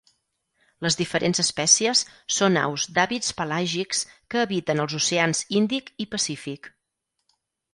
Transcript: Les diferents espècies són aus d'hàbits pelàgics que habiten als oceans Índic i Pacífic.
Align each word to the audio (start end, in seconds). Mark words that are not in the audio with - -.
Les 0.85 0.95
diferents 1.01 1.41
espècies 1.43 2.01
són 2.37 2.57
aus 2.61 2.85
d'hàbits 2.95 3.35
pelàgics 3.41 4.01
que 4.35 4.41
habiten 4.45 4.83
als 4.87 4.97
oceans 5.01 5.43
Índic 5.61 5.93
i 6.07 6.09
Pacífic. 6.17 6.73